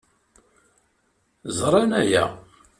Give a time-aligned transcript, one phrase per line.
[1.57, 2.25] Ẓran aya.